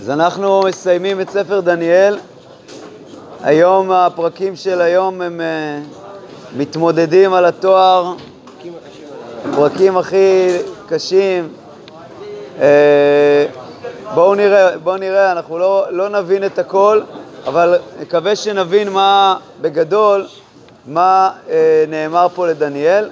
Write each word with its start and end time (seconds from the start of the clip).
אז 0.00 0.10
אנחנו 0.10 0.60
מסיימים 0.60 1.20
את 1.20 1.30
ספר 1.30 1.60
דניאל. 1.60 2.18
היום, 3.42 3.92
הפרקים 3.92 4.56
של 4.56 4.80
היום 4.80 5.20
הם 5.20 5.40
uh, 5.40 6.56
מתמודדים 6.56 7.32
על 7.32 7.44
התואר, 7.44 8.12
הפרקים 9.44 9.96
הכי 9.96 10.48
קשים. 10.88 11.48
Uh, 12.58 12.60
בואו 14.14 14.34
נראה, 14.34 14.78
בואו 14.78 14.96
נראה, 14.96 15.32
אנחנו 15.32 15.58
לא, 15.58 15.86
לא 15.90 16.08
נבין 16.08 16.44
את 16.44 16.58
הכל, 16.58 17.00
אבל 17.46 17.78
נקווה 18.00 18.36
שנבין 18.36 18.88
מה, 18.88 19.36
בגדול, 19.60 20.26
מה 20.86 21.30
uh, 21.46 21.50
נאמר 21.88 22.26
פה 22.34 22.46
לדניאל. 22.46 23.08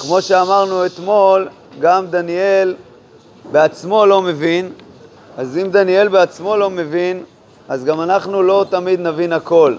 כמו 0.00 0.22
שאמרנו 0.22 0.86
אתמול, 0.86 1.48
גם 1.80 2.06
דניאל 2.06 2.74
בעצמו 3.50 4.06
לא 4.06 4.22
מבין, 4.22 4.72
אז 5.36 5.58
אם 5.58 5.70
דניאל 5.70 6.08
בעצמו 6.08 6.56
לא 6.56 6.70
מבין, 6.70 7.24
אז 7.68 7.84
גם 7.84 8.00
אנחנו 8.00 8.42
לא 8.42 8.64
תמיד 8.70 9.00
נבין 9.00 9.32
הכל. 9.32 9.74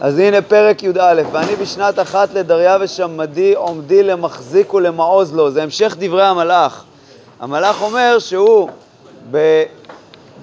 אז 0.00 0.18
הנה 0.18 0.42
פרק 0.42 0.82
י"א, 0.82 1.22
ואני 1.32 1.56
בשנת 1.56 1.98
אחת 1.98 2.34
לדריווש 2.34 3.00
עמדי 3.00 3.54
עומדי 3.54 4.02
למחזיק 4.02 4.74
ולמעוז 4.74 5.34
לו. 5.34 5.50
זה 5.50 5.62
המשך 5.62 5.96
דברי 5.98 6.24
המלאך. 6.24 6.84
המלאך 7.40 7.82
אומר 7.82 8.18
שהוא 8.18 8.68
ב, 9.30 9.62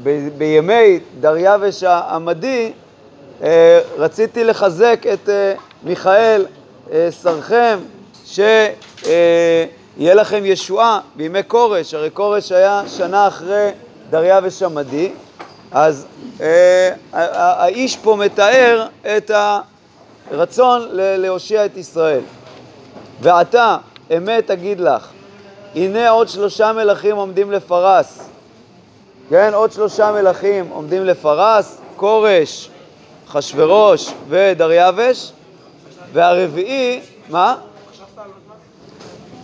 ב, 0.03 0.27
בימי 0.37 0.99
דריווש 1.20 1.84
העמדי 1.84 2.71
אה, 3.43 3.79
רציתי 3.98 4.43
לחזק 4.43 5.03
את 5.13 5.29
אה, 5.29 5.53
מיכאל 5.84 6.45
אה, 6.91 7.09
שרכם, 7.21 7.79
שיהיה 9.98 10.13
לכם 10.13 10.45
ישועה 10.45 10.99
בימי 11.16 11.40
כורש, 11.48 11.94
הרי 11.94 12.09
כורש 12.13 12.52
היה 12.52 12.81
שנה 12.88 13.27
אחרי 13.27 13.70
דריווש 14.09 14.63
עמדי, 14.63 15.12
אז 15.71 16.05
אה, 16.41 16.90
האיש 17.13 17.98
פה 17.98 18.15
מתאר 18.15 18.87
את 19.18 19.32
הרצון 20.32 20.87
להושיע 20.91 21.65
את 21.65 21.77
ישראל. 21.77 22.21
ועתה, 23.21 23.77
אמת 24.18 24.52
אגיד 24.52 24.79
לך, 24.79 25.07
הנה 25.76 26.09
עוד 26.09 26.30
שלושה 26.30 26.74
מלכים 26.74 27.15
עומדים 27.15 27.52
לפרס. 27.52 28.30
כן, 29.30 29.54
עוד 29.54 29.71
שלושה 29.71 30.12
מלכים 30.12 30.68
עומדים 30.70 31.05
לפרס, 31.05 31.77
כורש, 31.96 32.70
אחשורוש 33.30 34.12
ודריווש, 34.30 35.32
והרביעי, 36.13 36.99
מה? 37.30 37.55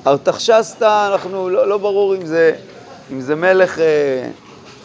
ארתחשסתא, 0.07 1.11
אנחנו, 1.11 1.49
לא, 1.49 1.67
לא 1.67 1.77
ברור 1.77 2.15
אם 2.15 2.25
זה, 2.25 2.55
אם 3.11 3.21
זה 3.21 3.35
מלך 3.35 3.79
אה, 3.79 4.27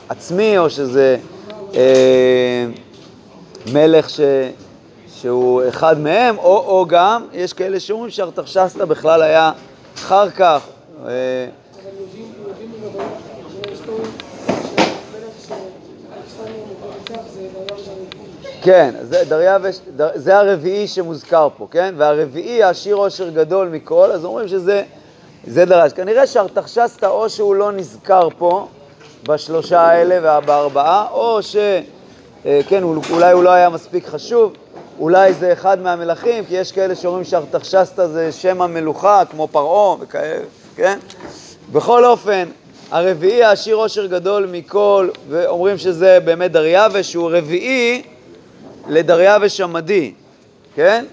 עצמי 0.08 0.58
או 0.58 0.70
שזה 0.70 1.17
אה, 1.75 2.67
מלך 3.73 4.11
ש, 4.11 4.20
שהוא 5.14 5.62
אחד 5.69 6.00
מהם, 6.00 6.39
או, 6.39 6.58
או 6.58 6.86
גם, 6.89 7.27
יש 7.33 7.53
כאלה 7.53 7.81
שאומרים 7.81 8.11
שארתחשסתא 8.11 8.84
בכלל 8.84 9.23
היה 9.23 9.53
אחר 9.95 10.31
כך. 10.31 10.61
אה, 11.06 11.12
כן, 18.62 18.95
זה, 19.03 19.25
דריווש, 19.28 19.77
דר, 19.97 20.08
זה 20.14 20.39
הרביעי 20.39 20.89
שמוזכר 20.89 21.48
פה, 21.56 21.67
כן? 21.70 21.95
והרביעי, 21.97 22.62
העשיר 22.62 22.97
עושר 22.97 23.28
גדול 23.28 23.69
מכל, 23.69 24.12
אז 24.12 24.25
אומרים 24.25 24.48
שזה 24.48 24.83
זה 25.47 25.64
דרש. 25.64 25.92
כנראה 25.92 26.27
שארתחשסתא 26.27 27.06
או 27.06 27.30
שהוא 27.30 27.55
לא 27.55 27.72
נזכר 27.72 28.28
פה, 28.39 28.69
בשלושה 29.28 29.80
האלה 29.80 30.42
ובארבעה, 30.42 31.06
או 31.11 31.42
ש... 31.42 31.56
אה, 32.47 32.61
כן, 32.69 32.83
אולי 32.83 33.33
הוא 33.33 33.42
לא 33.42 33.50
היה 33.50 33.69
מספיק 33.69 34.06
חשוב, 34.06 34.52
אולי 34.98 35.34
זה 35.34 35.52
אחד 35.52 35.83
מהמלכים, 35.83 36.44
כי 36.44 36.55
יש 36.55 36.73
כאלה 36.73 36.95
שאומרים 36.95 37.24
שארתחשסתא 37.24 38.07
זה 38.07 38.33
שם 38.33 38.62
המלוכה, 38.62 39.23
כמו 39.30 39.48
פרעה 39.48 39.96
וכאלה, 40.01 40.45
כן? 40.77 40.98
בכל 41.73 42.05
אופן, 42.05 42.48
הרביעי 42.90 43.45
העשיר 43.45 43.77
עושר 43.77 44.07
גדול 44.07 44.48
מכל, 44.52 45.08
ואומרים 45.28 45.78
שזה 45.78 46.18
באמת 46.24 46.52
דריווש, 46.52 47.13
שהוא 47.13 47.30
רביעי 47.33 48.02
לדריווש 48.89 49.61
עמדי, 49.61 50.13
כן? 50.74 51.05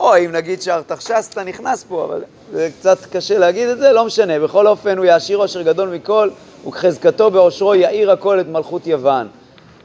או 0.00 0.16
אם 0.16 0.32
נגיד 0.32 0.62
שארתחשסתא 0.62 1.40
נכנס 1.40 1.84
פה, 1.84 2.04
אבל 2.04 2.22
זה 2.52 2.68
קצת 2.78 2.98
קשה 3.12 3.38
להגיד 3.38 3.68
את 3.68 3.78
זה, 3.78 3.92
לא 3.92 4.04
משנה. 4.04 4.38
בכל 4.38 4.66
אופן, 4.66 4.98
הוא 4.98 5.04
יעשיר 5.04 5.38
עושר 5.38 5.62
גדול 5.62 5.88
מכל, 5.88 6.30
וכחזקתו 6.68 7.30
בעושרו 7.30 7.74
יאיר 7.74 8.10
הכל 8.10 8.40
את 8.40 8.48
מלכות 8.48 8.86
יוון. 8.86 9.28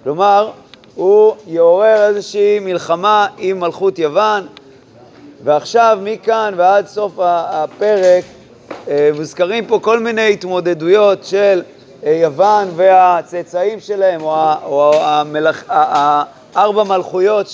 כלומר, 0.03 0.51
הוא 0.95 1.35
יעורר 1.47 2.07
איזושהי 2.07 2.59
מלחמה 2.59 3.27
עם 3.37 3.59
מלכות 3.59 3.99
יוון, 3.99 4.47
ועכשיו 5.43 5.99
מכאן 6.01 6.53
ועד 6.57 6.87
סוף 6.87 7.13
הפרק 7.17 8.23
אה, 8.87 9.09
מוזכרים 9.15 9.65
פה 9.65 9.79
כל 9.81 9.99
מיני 9.99 10.33
התמודדויות 10.33 11.25
של 11.25 11.61
אה, 12.05 12.11
יוון 12.11 12.67
והצאצאים 12.75 13.79
שלהם, 13.79 14.21
או 14.21 14.93
המלך, 15.01 15.73
ארבע 16.55 16.83
מלכויות 16.83 17.47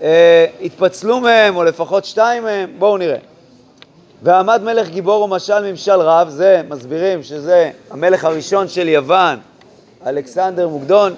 שהתפצלו 0.00 1.20
מהם, 1.20 1.56
או 1.56 1.64
לפחות 1.64 2.04
שתיים 2.04 2.42
מהם. 2.42 2.70
בואו 2.78 2.96
נראה. 2.96 3.18
ועמד 4.22 4.62
מלך 4.62 4.88
גיבור 4.88 5.22
ומשל 5.22 5.70
ממשל 5.70 6.00
רב, 6.00 6.28
זה 6.28 6.62
מסבירים 6.68 7.22
שזה 7.22 7.70
המלך 7.90 8.24
הראשון 8.24 8.68
של 8.68 8.88
יוון, 8.88 9.38
אלכסנדר 10.06 10.68
מוקדון, 10.68 11.14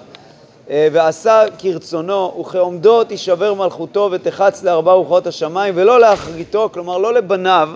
אה, 0.71 0.89
ועשה 0.93 1.43
כרצונו, 1.59 2.37
וכעומדו 2.41 3.05
תישבר 3.05 3.55
מלכותו 3.55 4.09
ותחץ 4.13 4.63
לארבע 4.63 4.93
רוחות 4.93 5.27
השמיים, 5.27 5.75
ולא 5.77 6.01
לאחריתו, 6.01 6.69
כלומר 6.73 6.99
לא 6.99 7.15
לבניו, 7.15 7.69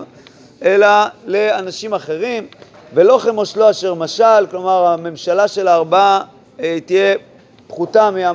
אלא 0.63 0.87
לאנשים 1.25 1.93
אחרים, 1.93 2.47
ולא 2.93 3.19
כמושלו 3.23 3.69
אשר 3.69 3.93
משל, 3.93 4.45
כלומר 4.51 4.85
הממשלה 4.85 5.47
של 5.47 5.67
הארבעה 5.67 6.21
אה, 6.59 6.77
תהיה 6.85 7.15
פחותה 7.67 8.11
מה, 8.11 8.31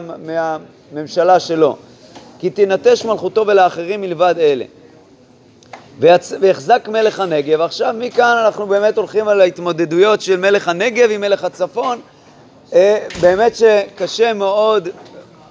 מהממשלה 0.93 1.41
שלו. 1.41 1.77
כי 2.41 2.51
תנטש 2.51 3.05
מלכותו 3.05 3.47
ולאחרים 3.47 4.01
מלבד 4.01 4.35
אלה. 4.39 4.65
ויחזק 6.41 6.89
מלך 6.89 7.21
הנגב. 7.21 7.61
עכשיו 7.61 7.95
מכאן 7.99 8.37
אנחנו 8.45 8.67
באמת 8.67 8.97
הולכים 8.97 9.29
על 9.29 9.41
ההתמודדויות 9.41 10.21
של 10.21 10.37
מלך 10.37 10.69
הנגב 10.69 11.11
עם 11.11 11.21
מלך 11.21 11.45
הצפון. 11.45 12.01
אה, 12.75 12.99
באמת 13.21 13.57
שקשה 13.57 14.33
מאוד, 14.33 14.89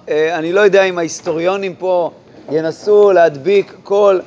אה, 0.10 0.38
אני 0.38 0.54
לא 0.54 0.62
יודע 0.62 0.84
אם 0.84 0.98
ההיסטוריונים 0.98 1.76
פה 1.76 2.12
ינסו 2.52 3.12
להדביק 3.12 3.74
כל, 3.84 4.20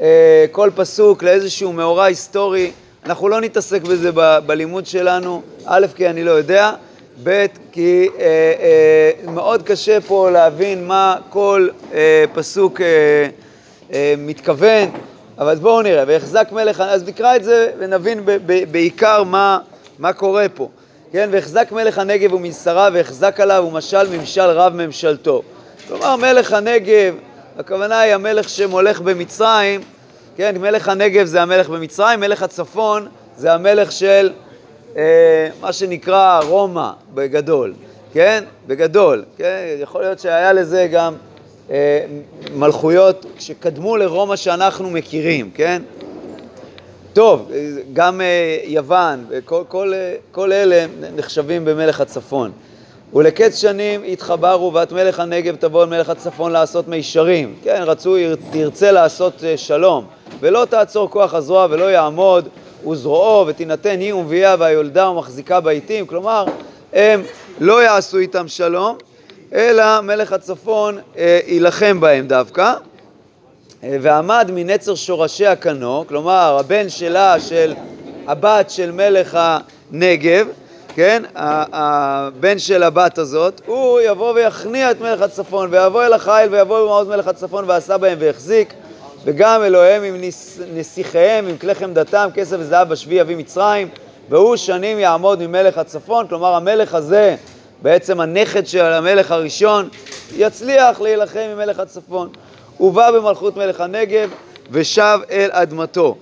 אה, 0.00 0.44
כל 0.50 0.70
פסוק 0.74 1.22
לאיזשהו 1.22 1.72
מאורע 1.72 2.04
היסטורי. 2.04 2.70
אנחנו 3.06 3.28
לא 3.28 3.40
נתעסק 3.40 3.82
בזה 3.82 4.10
ב- 4.14 4.38
בלימוד 4.46 4.86
שלנו, 4.86 5.42
א', 5.64 5.86
כי 5.96 6.08
אני 6.08 6.24
לא 6.24 6.30
יודע, 6.30 6.72
ב', 7.24 7.46
כי 7.72 8.08
אה, 8.18 8.24
אה, 8.24 9.32
מאוד 9.32 9.62
קשה 9.62 10.00
פה 10.00 10.30
להבין 10.30 10.86
מה 10.86 11.16
כל 11.28 11.68
אה, 11.94 12.24
פסוק 12.34 12.80
אה, 12.80 12.86
אה, 13.92 14.14
מתכוון. 14.18 14.88
אבל 15.38 15.54
בואו 15.54 15.82
נראה, 15.82 16.04
ויחזק 16.06 16.48
מלך, 16.52 16.80
אז 16.80 17.08
נקרא 17.08 17.36
את 17.36 17.44
זה 17.44 17.70
ונבין 17.78 18.24
ב- 18.24 18.36
ב- 18.46 18.72
בעיקר 18.72 19.22
מה, 19.22 19.58
מה 19.98 20.12
קורה 20.12 20.46
פה. 20.54 20.68
כן, 21.12 21.28
ויחזק 21.32 21.72
מלך 21.72 21.98
הנגב 21.98 22.32
ומנסרה, 22.32 22.88
ויחזק 22.92 23.40
עליו 23.40 23.64
ומשל 23.68 24.18
ממשל 24.18 24.40
רב 24.50 24.74
ממשלתו. 24.74 25.42
כלומר, 25.88 26.16
מלך 26.16 26.52
הנגב, 26.52 27.14
הכוונה 27.58 28.00
היא 28.00 28.14
המלך 28.14 28.48
שמולך 28.48 29.00
במצרים, 29.00 29.80
כן, 30.36 30.54
מלך 30.60 30.88
הנגב 30.88 31.26
זה 31.26 31.42
המלך 31.42 31.68
במצרים, 31.68 32.20
מלך 32.20 32.42
הצפון 32.42 33.06
זה 33.36 33.52
המלך 33.52 33.92
של 33.92 34.30
אה, 34.96 35.48
מה 35.60 35.72
שנקרא 35.72 36.40
רומא 36.48 36.90
בגדול, 37.14 37.74
כן? 38.12 38.44
בגדול, 38.66 39.24
כן? 39.36 39.56
יכול 39.80 40.02
להיות 40.02 40.18
שהיה 40.18 40.52
לזה 40.52 40.88
גם 40.92 41.14
אה, 41.70 42.04
מלכויות 42.54 43.26
שקדמו 43.38 43.96
לרומא 43.96 44.36
שאנחנו 44.36 44.90
מכירים, 44.90 45.50
כן? 45.54 45.82
טוב, 47.12 47.50
גם 47.92 48.20
אה, 48.20 48.58
יוון, 48.64 49.24
כל, 49.44 49.62
כל, 49.68 49.92
כל 50.32 50.52
אלה 50.52 50.86
נחשבים 51.16 51.64
במלך 51.64 52.00
הצפון. 52.00 52.52
ולקץ 53.14 53.58
שנים 53.60 54.02
התחברו 54.08 54.74
ואת 54.74 54.92
מלך 54.92 55.20
הנגב 55.20 55.56
תבוא 55.56 55.82
אל 55.82 55.88
מלך 55.88 56.10
הצפון 56.10 56.52
לעשות 56.52 56.88
מישרים. 56.88 57.54
כן, 57.62 57.82
רצו, 57.86 58.16
תרצה 58.50 58.92
לעשות 58.92 59.44
אה, 59.44 59.56
שלום. 59.56 60.04
ולא 60.40 60.66
תעצור 60.70 61.10
כוח 61.10 61.34
הזרוע 61.34 61.66
ולא 61.70 61.84
יעמוד 61.84 62.48
וזרועו 62.88 63.46
ותינתן 63.46 64.00
היא 64.00 64.14
ומביאה 64.14 64.54
והיולדה 64.58 65.08
ומחזיקה 65.08 65.60
בעיתים. 65.60 66.06
כלומר, 66.06 66.44
הם 66.92 67.22
לא 67.60 67.82
יעשו 67.82 68.18
איתם 68.18 68.48
שלום, 68.48 68.96
אלא 69.52 70.00
מלך 70.00 70.32
הצפון 70.32 70.98
אה, 71.18 71.40
יילחם 71.46 72.00
בהם 72.00 72.26
דווקא. 72.26 72.74
אה, 73.84 73.96
ועמד 74.00 74.50
מנצר 74.54 74.94
שורשיה 74.94 75.56
קנו, 75.56 76.04
כלומר 76.08 76.56
הבן 76.60 76.88
שלה, 76.88 77.40
של 77.40 77.74
הבת 78.26 78.70
של 78.70 78.92
מלך 78.92 79.38
הנגב, 79.40 80.46
כן, 80.94 81.22
הבן 81.34 82.58
של 82.58 82.82
הבת 82.82 83.18
הזאת, 83.18 83.60
הוא 83.66 84.00
יבוא 84.00 84.32
ויכניע 84.32 84.90
את 84.90 85.00
מלך 85.00 85.22
הצפון, 85.22 85.68
ויבוא 85.72 86.04
אל 86.04 86.12
החיל 86.12 86.48
ויבוא 86.50 86.80
במעוז 86.80 87.08
מלך 87.08 87.28
הצפון 87.28 87.64
ועשה 87.66 87.98
בהם 87.98 88.18
והחזיק, 88.20 88.74
וגם 89.26 89.62
אלוהיהם 89.62 90.02
עם 90.02 90.16
נסיכיהם, 90.74 91.46
עם 91.46 91.56
כלי 91.58 91.74
חמדתם, 91.74 92.28
כסף 92.34 92.56
וזהב 92.58 92.88
בשבי 92.88 93.14
יביא 93.14 93.36
מצרים, 93.36 93.88
והוא 94.28 94.56
שנים 94.56 94.98
יעמוד 94.98 95.46
ממלך 95.46 95.78
הצפון, 95.78 96.26
כלומר 96.28 96.54
המלך 96.54 96.94
הזה, 96.94 97.36
בעצם 97.82 98.20
הנכד 98.20 98.66
של 98.66 98.84
המלך 98.84 99.30
הראשון, 99.30 99.88
יצליח 100.36 101.00
להילחם 101.00 101.38
עם 101.52 101.58
מלך 101.58 101.78
הצפון. 101.78 102.28
הוא 102.78 102.92
בא 102.92 103.10
במלכות 103.10 103.56
מלך 103.56 103.80
הנגב 103.80 104.30
ושב 104.70 105.18
אל 105.30 105.48
אדמתו. 105.52 106.16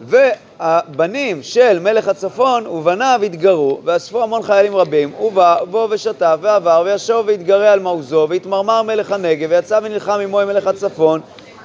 והבנים 0.00 1.42
של 1.42 1.78
מלך 1.78 2.08
הצפון 2.08 2.66
ובניו 2.66 3.20
התגרו, 3.26 3.80
ואספו 3.84 4.22
המון 4.22 4.42
חיילים 4.42 4.76
רבים, 4.76 5.14
ובא 5.14 5.64
בו 5.70 5.86
ושתף 5.90 6.36
ועבר 6.40 6.82
וישוב 6.86 7.26
והתגרה 7.26 7.72
על 7.72 7.80
מעוזו, 7.80 8.26
והתמרמר 8.30 8.82
מלך 8.82 9.12
הנגב, 9.12 9.50
ויצא 9.50 9.80
ונלחם 9.82 10.20
עמו 10.22 10.40
עם 10.40 10.48
מלך 10.48 10.66
הצפון, 10.66 11.20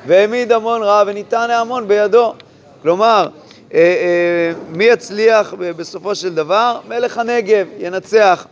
והעמיד 0.08 0.52
המון 0.52 0.84
רע 0.84 1.04
וניתן 1.08 1.50
ההמון 1.50 1.88
בידו. 1.88 2.34
כלומר, 2.82 3.28
אה, 3.74 3.80
אה, 3.80 4.54
מי 4.70 4.84
יצליח 4.84 5.54
בסופו 5.58 6.16
של 6.16 6.36
דבר? 6.36 6.80
מלך 6.88 7.18
הנגב 7.18 7.68
ינצח. 7.80 8.48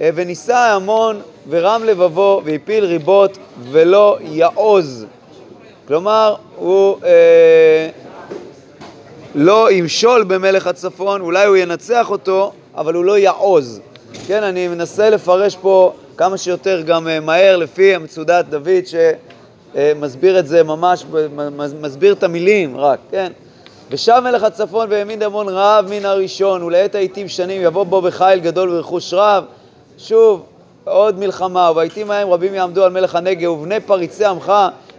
אה, 0.00 0.10
ונישא 0.14 0.54
ההמון 0.54 1.20
ורם 1.48 1.84
לבבו 1.84 2.42
והפיל 2.44 2.84
ריבות 2.84 3.38
ולא 3.70 4.18
יעוז. 4.20 5.06
כלומר, 5.88 6.34
הוא 6.56 6.96
אה, 7.04 7.88
לא 9.34 9.72
ימשול 9.72 10.24
במלך 10.24 10.66
הצפון, 10.66 11.20
אולי 11.20 11.46
הוא 11.46 11.56
ינצח 11.56 12.10
אותו, 12.10 12.52
אבל 12.76 12.94
הוא 12.94 13.04
לא 13.04 13.18
יעוז. 13.18 13.80
כן, 14.26 14.42
אני 14.42 14.68
מנסה 14.68 15.10
לפרש 15.10 15.56
פה 15.56 15.92
כמה 16.16 16.38
שיותר 16.38 16.80
גם 16.80 17.08
מהר 17.22 17.56
לפי 17.56 17.98
מצודת 17.98 18.44
דוד 18.44 18.86
שמסביר 19.74 20.38
את 20.38 20.46
זה 20.46 20.62
ממש, 20.62 21.04
מסביר 21.80 22.12
את 22.12 22.22
המילים 22.22 22.76
רק, 22.76 22.98
כן? 23.10 23.32
ושב 23.90 24.20
מלך 24.24 24.42
הצפון 24.42 24.86
והעמיד 24.90 25.22
המון 25.22 25.46
רב 25.48 25.86
מן 25.90 26.04
הראשון, 26.04 26.62
ולעת 26.62 26.94
העיתים 26.94 27.28
שנים 27.28 27.62
יבוא 27.62 27.84
בו 27.84 28.02
בחיל 28.02 28.40
גדול 28.40 28.70
ורכוש 28.70 29.14
רב. 29.14 29.44
שוב, 29.98 30.42
עוד 30.84 31.18
מלחמה, 31.18 31.70
ובעיתים 31.70 32.10
ההם 32.10 32.30
רבים 32.30 32.54
יעמדו 32.54 32.84
על 32.84 32.92
מלך 32.92 33.14
הנגב, 33.14 33.50
ובני 33.50 33.80
פריצי 33.80 34.24
עמך 34.24 34.52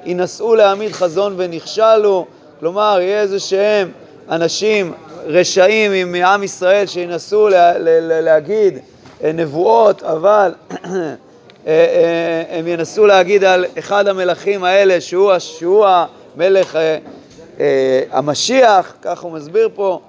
ינסו 0.06 0.56
להעמיד 0.56 0.92
חזון 0.92 1.34
ונכשלו. 1.38 2.25
כלומר, 2.60 2.98
יהיה 3.02 3.22
איזה 3.22 3.40
שהם 3.40 3.92
אנשים 4.30 4.94
רשעים 5.25 6.12
מעם 6.12 6.44
ישראל 6.44 6.88
שינסו 6.88 7.50
לה, 7.50 7.78
לה, 7.78 8.22
להגיד 8.22 8.80
אה, 9.24 9.31
נבואות, 9.31 10.04
אבל 10.04 10.54
אה, 10.72 10.78
אה, 10.86 11.14
הם 12.50 12.68
ינסו 12.68 13.06
להגיד 13.06 13.44
על 13.44 13.65
אחד 13.80 14.07
המלכים 14.07 14.63
האלה 14.63 15.01
שהוא, 15.01 15.31
שהוא 15.39 15.86
המלך 15.88 16.77
המשיח, 18.12 18.94
כך 19.01 19.21
הוא 19.21 19.31
מסביר 19.31 19.69
פה, 19.75 20.00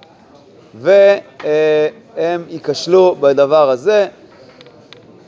והם 0.73 2.43
ייכשלו 2.49 3.15
בדבר 3.19 3.69
הזה. 3.69 4.07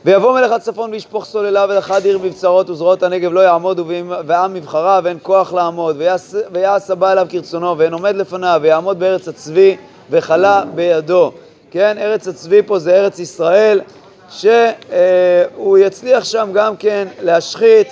ויבוא 0.06 0.40
מלך 0.40 0.52
הצפון 0.52 0.92
וישפוך 0.92 1.26
סוללה 1.26 1.66
ולחד 1.70 2.06
עיר 2.06 2.18
מבצרות 2.18 2.70
וזרועות 2.70 3.04
הנגב 3.04 3.34
לא 3.34 3.40
יעמוד 3.40 3.80
ועם 4.28 4.54
מבחריו 4.54 5.02
ואין 5.04 5.18
כוח 5.24 5.54
לעמוד 5.54 6.02
ויעש 6.52 6.90
הבא 6.90 7.12
אליו 7.12 7.28
כרצונו 7.30 7.78
ואין 7.78 7.94
עומד 7.94 8.16
לפניו 8.16 8.60
ויעמוד 8.64 9.00
בארץ 9.00 9.28
הצבי 9.28 9.78
וכלה 10.10 10.64
בידו. 10.76 11.32
כן, 11.72 11.98
ארץ 12.00 12.28
הצבי 12.28 12.62
פה 12.62 12.80
זה 12.80 12.96
ארץ 12.96 13.20
ישראל 13.20 13.82
שהוא 14.30 15.78
יצליח 15.78 16.24
שם 16.24 16.50
גם 16.54 16.78
כן 16.78 17.08
להשחית 17.22 17.88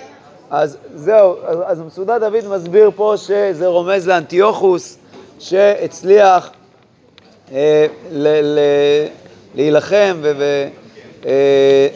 אז 0.49 0.77
זהו, 0.95 1.35
אז 1.65 1.79
מצודת 1.79 2.21
דוד 2.21 2.47
מסביר 2.47 2.91
פה 2.95 3.13
שזה 3.17 3.67
רומז 3.67 4.07
לאנטיוכוס 4.07 4.97
שהצליח 5.39 6.49
אה, 7.51 7.85
להילחם 9.55 10.17
ו... 10.21 10.67
אה, 11.25 11.87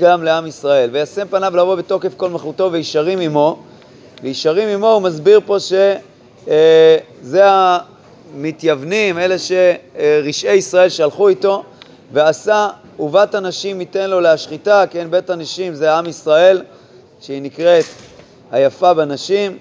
גם 0.00 0.24
לעם 0.24 0.46
ישראל. 0.46 0.90
וישם 0.92 1.26
פניו 1.30 1.56
לבוא 1.56 1.74
בתוקף 1.74 2.14
כל 2.16 2.28
מלכותו 2.28 2.72
וישרים 2.72 3.20
עמו. 3.20 3.58
וישרים 4.22 4.68
עמו 4.68 4.88
הוא 4.92 5.02
מסביר 5.02 5.40
פה 5.46 5.58
שזה 5.58 5.98
אה, 7.44 7.78
המתייוונים, 8.34 9.18
אלה 9.18 9.36
שרשעי 9.38 10.56
ישראל 10.56 10.88
שלחו 10.88 11.28
איתו, 11.28 11.62
ועשה 12.12 12.68
ובת 13.00 13.34
הנשים 13.34 13.80
ייתן 13.80 14.10
לו 14.10 14.20
להשחיתה, 14.20 14.84
כן, 14.90 15.10
בית 15.10 15.30
הנשים 15.30 15.74
זה 15.74 15.94
עם 15.94 16.06
ישראל, 16.06 16.62
שהיא 17.20 17.42
נקראת 17.42 17.84
היפה 18.52 18.94
בנשים. 18.94 19.58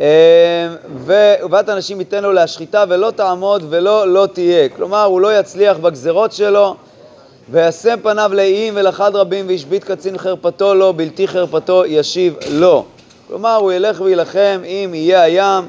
אה, 0.00 0.06
ובת 1.04 1.68
הנשים 1.68 1.98
ייתן 1.98 2.22
לו 2.22 2.32
להשחיתה 2.32 2.84
ולא 2.88 3.10
תעמוד 3.10 3.64
ולא 3.68 4.08
לא 4.08 4.26
תהיה. 4.32 4.68
כלומר, 4.68 5.04
הוא 5.04 5.20
לא 5.20 5.38
יצליח 5.38 5.76
בגזרות 5.76 6.32
שלו, 6.32 6.74
וישם 7.50 7.98
פניו 8.02 8.30
לאיים 8.34 8.74
ולחד 8.76 9.16
רבים 9.16 9.48
והשבית 9.48 9.84
קצין 9.84 10.18
חרפתו 10.18 10.74
לו, 10.74 10.92
בלתי 10.92 11.28
חרפתו 11.28 11.86
ישיב 11.86 12.34
לו. 12.50 12.84
כלומר, 13.28 13.54
הוא 13.54 13.72
ילך 13.72 14.00
וילחם 14.00 14.60
עם 14.64 14.94
איי 14.94 15.16
הים 15.16 15.68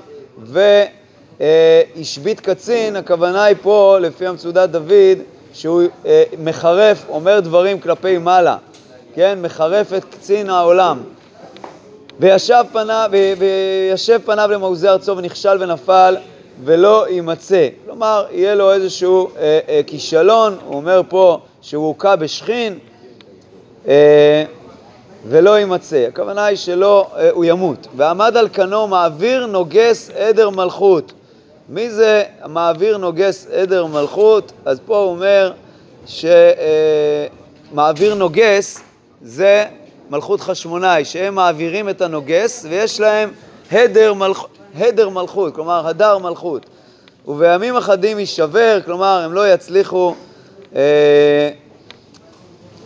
והשבית 1.39 2.39
קצין, 2.39 2.95
הכוונה 2.95 3.43
היא 3.43 3.55
פה, 3.61 3.97
לפי 4.01 4.27
המצודת 4.27 4.69
דוד, 4.69 5.17
שהוא 5.57 5.81
אה, 6.05 6.23
מחרף, 6.39 7.05
אומר 7.09 7.39
דברים 7.39 7.79
כלפי 7.79 8.17
מעלה, 8.17 8.57
כן? 9.13 9.39
מחרף 9.41 9.93
את 9.93 10.03
קצין 10.03 10.49
העולם. 10.49 10.99
וישב 12.19 12.63
פניו, 12.71 13.09
וישב 13.37 14.19
פניו 14.25 14.49
למעוזי 14.53 14.89
ארצו 14.89 15.17
ונכשל 15.17 15.57
ונפל 15.59 16.17
ולא 16.63 17.09
יימצא. 17.09 17.67
כלומר, 17.85 18.25
יהיה 18.31 18.55
לו 18.55 18.73
איזשהו 18.73 19.29
אה, 19.37 19.59
אה, 19.69 19.81
כישלון, 19.87 20.57
הוא 20.65 20.75
אומר 20.75 21.01
פה 21.09 21.39
שהוא 21.61 21.87
הוכה 21.87 22.15
בשכין 22.15 22.79
אה, 23.87 24.43
ולא 25.27 25.59
יימצא. 25.59 26.05
הכוונה 26.07 26.45
היא 26.45 26.57
שלא, 26.57 27.07
אה, 27.15 27.29
הוא 27.31 27.45
ימות. 27.45 27.87
ועמד 27.95 28.37
על 28.37 28.49
כנו 28.53 28.87
מעביר 28.87 29.45
נוגס 29.45 30.09
עדר 30.15 30.49
מלכות. 30.49 31.13
מי 31.69 31.89
זה 31.89 32.23
מעביר 32.45 32.97
נוגס 32.97 33.47
עדר 33.53 33.85
מלכות? 33.85 34.51
אז 34.65 34.79
פה 34.85 34.97
הוא 34.97 35.09
אומר 35.09 35.51
שמעביר 36.05 38.11
אה, 38.11 38.17
נוגס 38.17 38.81
זה 39.21 39.65
מלכות 40.09 40.41
חשמונאי, 40.41 41.05
שהם 41.05 41.35
מעבירים 41.35 41.89
את 41.89 42.01
הנוגס 42.01 42.65
ויש 42.69 42.99
להם 42.99 43.31
הדר, 43.71 44.13
מלכ... 44.13 44.45
הדר 44.75 45.09
מלכות, 45.09 45.55
כלומר 45.55 45.87
הדר 45.87 46.17
מלכות. 46.17 46.65
ובימים 47.27 47.75
אחדים 47.75 48.19
יישבר, 48.19 48.79
כלומר 48.85 49.21
הם 49.25 49.33
לא 49.33 49.53
יצליחו 49.53 50.15
אה, 50.75 51.49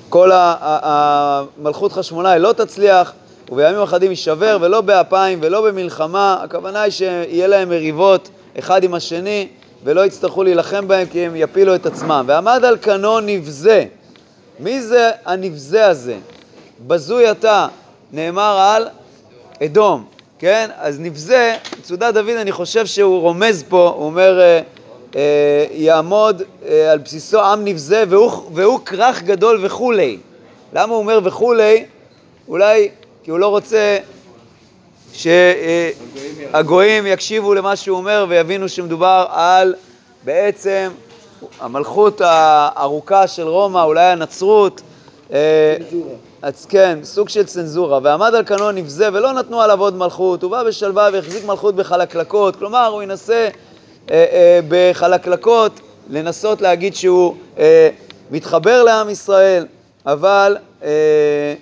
כל 0.09 0.31
המלכות 0.33 1.91
חשמונאי 1.91 2.39
לא 2.39 2.53
תצליח, 2.53 3.13
ובימים 3.51 3.81
אחדים 3.81 4.11
יישבר, 4.11 4.57
ולא 4.61 4.81
באפיים 4.81 5.39
ולא 5.41 5.61
במלחמה, 5.61 6.37
הכוונה 6.43 6.81
היא 6.81 6.91
שיהיה 6.91 7.47
להם 7.47 7.69
מריבות 7.69 8.29
אחד 8.59 8.83
עם 8.83 8.93
השני, 8.93 9.47
ולא 9.83 10.05
יצטרכו 10.05 10.43
להילחם 10.43 10.87
בהם 10.87 11.07
כי 11.07 11.19
הם 11.25 11.35
יפילו 11.35 11.75
את 11.75 11.85
עצמם. 11.85 12.25
ועמד 12.27 12.65
על 12.65 12.77
כנו 12.81 13.19
נבזה. 13.19 13.85
מי 14.59 14.81
זה 14.81 15.09
הנבזה 15.25 15.87
הזה? 15.87 16.17
בזוי 16.87 17.31
אתה, 17.31 17.67
נאמר 18.11 18.57
על 18.59 18.87
אדום, 19.63 20.05
כן? 20.39 20.69
אז 20.77 20.99
נבזה, 20.99 21.55
מצודת 21.79 22.13
דוד, 22.13 22.29
אני 22.29 22.51
חושב 22.51 22.85
שהוא 22.85 23.21
רומז 23.21 23.63
פה, 23.69 23.93
הוא 23.95 24.05
אומר... 24.05 24.41
אה, 25.15 25.65
יעמוד 25.71 26.41
אה, 26.65 26.91
על 26.91 26.97
בסיסו 26.97 27.41
עם 27.41 27.65
נבזה 27.65 28.03
והוא, 28.09 28.31
והוא 28.53 28.79
כרך 28.85 29.23
גדול 29.23 29.59
וכולי. 29.61 30.17
למה 30.73 30.93
הוא 30.93 30.99
אומר 31.01 31.19
וכולי? 31.23 31.85
אולי 32.47 32.89
כי 33.23 33.31
הוא 33.31 33.39
לא 33.39 33.47
רוצה 33.47 33.97
שהגויים 35.13 37.07
יקשיבו 37.07 37.53
למה 37.53 37.75
שהוא 37.75 37.97
אומר 37.97 38.25
ויבינו 38.29 38.69
שמדובר 38.69 39.25
על 39.29 39.75
בעצם 40.23 40.91
המלכות 41.59 42.21
הארוכה 42.23 43.27
של 43.27 43.47
רומא, 43.47 43.83
אולי 43.83 44.05
הנצרות. 44.05 44.81
אה, 45.33 45.75
צנזורה. 45.79 46.15
אז 46.41 46.65
כן, 46.65 46.99
סוג 47.03 47.29
של 47.29 47.43
צנזורה. 47.43 47.99
ועמד 48.03 48.35
על 48.35 48.45
כנו 48.45 48.71
נבזה 48.71 49.09
ולא 49.13 49.33
נתנו 49.33 49.61
עליו 49.61 49.81
עוד 49.81 49.95
מלכות, 49.95 50.43
הוא 50.43 50.51
בא 50.51 50.63
בשלווה 50.63 51.09
והחזיק 51.13 51.45
מלכות 51.45 51.75
בחלקלקות, 51.75 52.55
כלומר 52.55 52.87
הוא 52.87 53.03
ינסה 53.03 53.49
אה, 54.11 54.25
אה, 54.31 54.59
בחלקלקות, 54.67 55.79
לנסות 56.09 56.61
להגיד 56.61 56.95
שהוא 56.95 57.35
אה, 57.57 57.89
מתחבר 58.31 58.83
לעם 58.83 59.09
ישראל, 59.09 59.65
אבל 60.05 60.57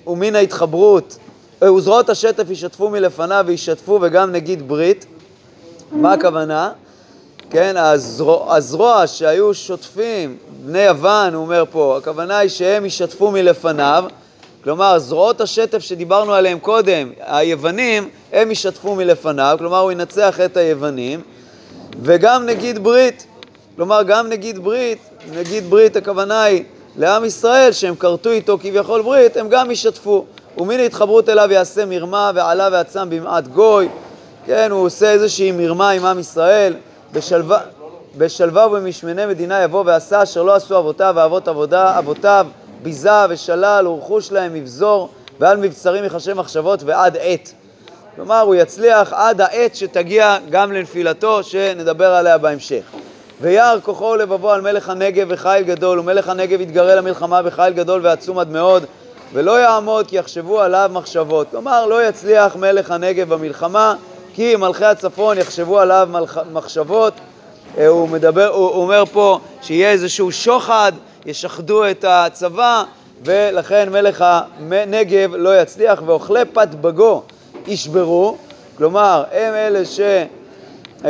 הוא 0.03 0.17
מן 0.17 0.35
ההתחברות, 0.35 1.17
וזרועות 1.63 2.09
השטף 2.09 2.49
ישתפו 2.49 2.89
מלפניו 2.89 3.43
וישתפו 3.47 3.99
וגם 4.01 4.31
נגיד 4.31 4.67
ברית. 4.67 5.05
מה 5.91 6.13
הכוונה? 6.13 6.71
כן, 7.49 7.77
הזרוע, 7.77 8.55
הזרוע 8.55 9.07
שהיו 9.07 9.53
שוטפים 9.53 10.37
בני 10.65 10.79
יוון, 10.79 11.33
הוא 11.33 11.43
אומר 11.43 11.63
פה, 11.71 11.97
הכוונה 11.97 12.37
היא 12.37 12.49
שהם 12.49 12.85
ישתפו 12.85 13.31
מלפניו, 13.31 14.03
כלומר 14.63 14.99
זרועות 14.99 15.41
השטף 15.41 15.79
שדיברנו 15.79 16.33
עליהם 16.33 16.59
קודם, 16.59 17.11
היוונים, 17.19 18.09
הם 18.31 18.51
ישתפו 18.51 18.95
מלפניו, 18.95 19.55
כלומר 19.59 19.79
הוא 19.79 19.91
ינצח 19.91 20.39
את 20.39 20.57
היוונים, 20.57 21.21
וגם 22.01 22.45
נגיד 22.45 22.83
ברית, 22.83 23.25
כלומר 23.75 24.03
גם 24.03 24.29
נגיד 24.29 24.59
ברית, 24.59 24.99
נגיד 25.33 25.69
ברית 25.69 25.95
הכוונה 25.95 26.43
היא 26.43 26.63
לעם 26.97 27.25
ישראל 27.25 27.71
שהם 27.71 27.95
כרתו 27.95 28.29
איתו 28.29 28.57
כביכול 28.61 29.01
ברית, 29.01 29.37
הם 29.37 29.49
גם 29.49 29.71
ישתפו. 29.71 30.25
ומן 30.59 30.79
התחברות 30.79 31.29
אליו 31.29 31.51
יעשה 31.51 31.85
מרמה 31.85 32.31
ועלה 32.35 32.69
ועצם 32.71 33.09
במעט 33.09 33.47
גוי, 33.47 33.89
כן, 34.45 34.71
הוא 34.71 34.85
עושה 34.85 35.11
איזושהי 35.11 35.51
מרמה 35.51 35.89
עם 35.89 36.05
עם 36.05 36.19
ישראל, 36.19 36.73
בשלווה, 38.17 38.67
ובמשמני 38.67 39.25
מדינה 39.25 39.63
יבוא 39.63 39.83
ועשה 39.85 40.23
אשר 40.23 40.43
לא 40.43 40.55
עשו 40.55 40.79
אבותיו 40.79 41.13
ואבות 41.15 41.47
עבודה, 41.47 41.99
אבותיו 41.99 42.47
ביזה 42.83 43.25
ושלל 43.29 43.87
ורכוש 43.87 44.31
להם 44.31 44.53
מבזור 44.53 45.09
ועל 45.39 45.57
מבצרים 45.57 46.03
יחשב 46.03 46.33
מחשבות 46.33 46.83
ועד 46.83 47.17
עת. 47.19 47.53
כלומר, 48.15 48.39
הוא 48.39 48.55
יצליח 48.55 49.13
עד 49.13 49.41
העת 49.41 49.75
שתגיע 49.75 50.37
גם 50.49 50.71
לנפילתו, 50.71 51.43
שנדבר 51.43 52.13
עליה 52.13 52.37
בהמשך. 52.37 52.83
וירא 53.41 53.75
כוחו 53.83 54.05
ולבבו 54.05 54.51
על 54.51 54.61
מלך 54.61 54.89
הנגב 54.89 55.27
וחיל 55.29 55.61
גדול, 55.63 55.99
ומלך 55.99 56.29
הנגב 56.29 56.61
יתגרה 56.61 56.95
למלחמה 56.95 57.41
בחיל 57.41 57.69
גדול 57.69 58.01
ועצום 58.03 58.39
עד 58.39 58.49
מאוד, 58.49 58.85
ולא 59.33 59.59
יעמוד 59.59 60.07
כי 60.07 60.17
יחשבו 60.17 60.61
עליו 60.61 60.89
מחשבות. 60.93 61.47
כלומר, 61.51 61.85
לא 61.85 62.07
יצליח 62.07 62.55
מלך 62.55 62.91
הנגב 62.91 63.33
במלחמה, 63.33 63.95
כי 64.33 64.55
מלכי 64.55 64.85
הצפון 64.85 65.37
יחשבו 65.37 65.79
עליו 65.79 66.09
מחשבות. 66.51 67.13
אה, 67.77 67.87
הוא, 67.87 68.09
מדבר, 68.09 68.47
הוא 68.47 68.69
אומר 68.69 69.03
פה 69.05 69.39
שיהיה 69.61 69.91
איזשהו 69.91 70.31
שוחד, 70.31 70.91
ישחדו 71.25 71.89
את 71.89 72.05
הצבא, 72.07 72.83
ולכן 73.25 73.89
מלך 73.91 74.25
הנגב 74.59 75.35
לא 75.35 75.61
יצליח, 75.61 76.01
ואוכלי 76.05 76.45
פת 76.53 76.67
בגו 76.81 77.23
ישברו, 77.67 78.37
כלומר, 78.77 79.23
הם 79.31 79.53
אלה 79.53 79.85
ש... 79.85 79.99
אה, 81.05 81.09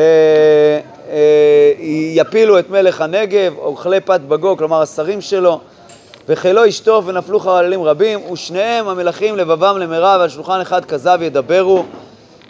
אה, 1.09 1.71
יפילו 2.13 2.59
את 2.59 2.69
מלך 2.69 3.01
הנגב, 3.01 3.57
אוכלי 3.57 3.99
פת 3.99 4.19
בגו, 4.19 4.57
כלומר 4.57 4.81
השרים 4.81 5.21
שלו, 5.21 5.59
וחילו 6.29 6.65
ישטוף 6.65 7.05
ונפלו 7.07 7.39
חללים 7.39 7.83
רבים, 7.83 8.31
ושניהם 8.31 8.87
המלכים 8.87 9.37
לבבם 9.37 9.77
למרע 9.77 10.17
ועל 10.19 10.29
שולחן 10.29 10.61
אחד 10.61 10.85
כזב 10.85 11.19
ידברו. 11.21 11.83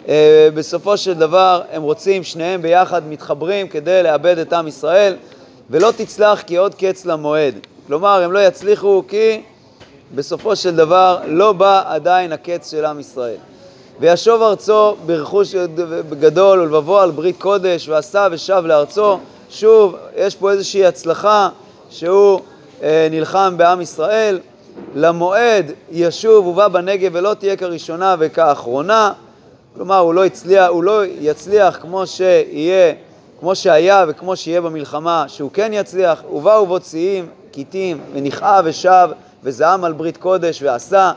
אה, 0.08 0.48
בסופו 0.54 0.96
של 0.96 1.14
דבר 1.14 1.62
הם 1.72 1.82
רוצים, 1.82 2.24
שניהם 2.24 2.62
ביחד 2.62 3.02
מתחברים 3.08 3.68
כדי 3.68 4.02
לאבד 4.02 4.38
את 4.38 4.52
עם 4.52 4.68
ישראל, 4.68 5.16
ולא 5.70 5.92
תצלח 5.96 6.42
כי 6.42 6.56
עוד 6.56 6.74
קץ 6.74 7.04
למועד. 7.04 7.54
כלומר, 7.86 8.22
הם 8.22 8.32
לא 8.32 8.38
יצליחו 8.38 9.02
כי 9.08 9.42
בסופו 10.14 10.56
של 10.56 10.76
דבר 10.76 11.18
לא 11.26 11.52
בא 11.52 11.82
עדיין 11.86 12.32
הקץ 12.32 12.70
של 12.70 12.84
עם 12.84 13.00
ישראל. 13.00 13.36
וישוב 14.00 14.42
ארצו 14.42 14.96
ברכוש 15.06 15.54
גדול 16.20 16.60
ולבבו 16.60 16.98
על 16.98 17.10
ברית 17.10 17.36
קודש 17.38 17.88
ועשה 17.88 18.26
ושב 18.30 18.62
לארצו. 18.66 19.18
שוב, 19.50 19.96
יש 20.16 20.36
פה 20.36 20.50
איזושהי 20.50 20.86
הצלחה 20.86 21.48
שהוא 21.90 22.40
נלחם 23.10 23.54
בעם 23.56 23.80
ישראל. 23.80 24.40
למועד 24.94 25.72
ישוב 25.90 26.46
ובא 26.46 26.68
בנגב 26.68 27.10
ולא 27.14 27.34
תהיה 27.34 27.56
כראשונה 27.56 28.16
וכאחרונה. 28.18 29.12
כלומר, 29.74 29.98
הוא 29.98 30.14
לא, 30.14 30.24
הצליח, 30.24 30.68
הוא 30.68 30.84
לא 30.84 31.02
יצליח 31.20 31.78
כמו 31.80 32.06
שיהיה, 32.06 32.92
כמו 33.40 33.56
שהיה 33.56 34.04
וכמו 34.08 34.36
שיהיה 34.36 34.60
במלחמה, 34.60 35.24
שהוא 35.28 35.50
כן 35.54 35.70
יצליח. 35.72 36.22
ובאו 36.32 36.66
בו 36.66 36.80
ציים, 36.80 37.26
כיתים, 37.52 38.00
ונכאה 38.12 38.60
ושב, 38.64 39.08
וזעם 39.44 39.84
על 39.84 39.92
ברית 39.92 40.16
קודש 40.16 40.62
ועשה. 40.62 41.12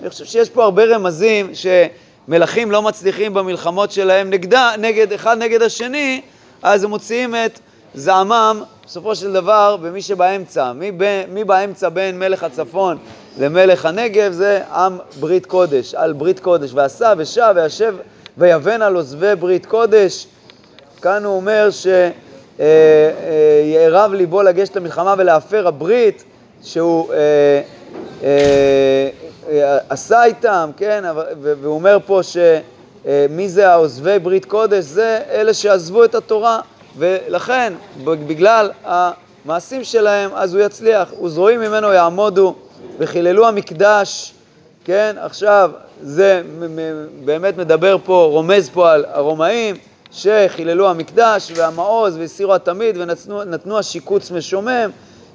אני 0.00 0.10
חושב 0.10 0.24
שיש 0.24 0.50
פה 0.50 0.64
הרבה 0.64 0.84
רמזים 0.84 1.54
ש... 1.54 1.66
מלכים 2.28 2.70
לא 2.70 2.82
מצליחים 2.82 3.34
במלחמות 3.34 3.90
שלהם 3.90 4.30
נגדה, 4.30 4.72
נגד, 4.78 5.12
אחד 5.12 5.38
נגד 5.38 5.62
השני, 5.62 6.20
אז 6.62 6.84
הם 6.84 6.90
מוציאים 6.90 7.34
את 7.34 7.58
זעמם, 7.96 8.62
בסופו 8.86 9.14
של 9.14 9.32
דבר, 9.32 9.76
במי 9.82 10.02
שבאמצע. 10.02 10.72
מי, 10.72 10.92
ב, 10.96 11.24
מי 11.28 11.44
באמצע 11.44 11.88
בין 11.88 12.18
מלך 12.18 12.42
הצפון 12.42 12.98
למלך 13.38 13.86
הנגב 13.86 14.32
זה 14.32 14.60
עם 14.74 14.98
ברית 15.20 15.46
קודש, 15.46 15.94
על 15.94 16.12
ברית 16.12 16.40
קודש. 16.40 16.70
ועשה 16.74 17.12
ושב 17.16 17.52
וישב 17.56 17.94
ויבן 18.38 18.82
על 18.82 18.96
עוזבי 18.96 19.34
ברית 19.34 19.66
קודש. 19.66 20.26
כאן 21.02 21.24
הוא 21.24 21.36
אומר 21.36 21.68
שיערב 21.70 21.96
אה, 22.60 24.12
אה, 24.12 24.16
ליבו 24.16 24.42
לגשת 24.42 24.76
למלחמה 24.76 25.14
ולהפר 25.18 25.66
הברית, 25.66 26.24
שהוא 26.62 27.12
אה, 27.12 27.60
אה, 28.22 29.78
עשה 29.88 30.24
איתם, 30.24 30.70
כן, 30.76 31.04
והוא 31.40 31.74
אומר 31.74 31.98
פה 32.06 32.20
שמי 32.22 33.48
זה 33.48 33.68
העוזבי 33.68 34.18
ברית 34.18 34.44
קודש? 34.44 34.84
זה 34.84 35.20
אלה 35.30 35.54
שעזבו 35.54 36.04
את 36.04 36.14
התורה, 36.14 36.60
ולכן, 36.98 37.72
בגלל 38.04 38.70
המעשים 38.84 39.84
שלהם, 39.84 40.30
אז 40.34 40.54
הוא 40.54 40.62
יצליח. 40.62 41.12
וזרועים 41.22 41.60
ממנו 41.60 41.92
יעמודו 41.92 42.54
וחיללו 42.98 43.48
המקדש, 43.48 44.32
כן, 44.84 45.16
עכשיו 45.20 45.70
זה 46.02 46.42
באמת 47.24 47.56
מדבר 47.56 47.96
פה, 48.04 48.28
רומז 48.30 48.68
פה 48.68 48.92
על 48.92 49.04
הרומאים, 49.08 49.76
שחיללו 50.10 50.88
המקדש 50.88 51.52
והמעוז 51.54 52.16
והסירו 52.16 52.54
התמיד 52.54 52.96
ונתנו 52.96 53.78
השיקוץ 53.78 54.30
משומם, 54.30 54.90